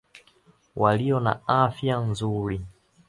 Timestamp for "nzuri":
2.09-2.57